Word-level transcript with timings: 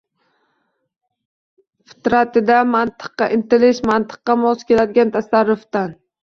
Fitratida 1.91 2.55
mantiqqa 2.77 3.27
intilish, 3.37 3.83
mantiqqa 3.91 4.39
mos 4.47 4.67
keladigan 4.71 5.15
tasarrufdan 5.19 5.95